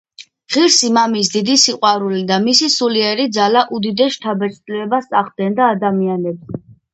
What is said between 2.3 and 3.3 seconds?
და მისი სულიერი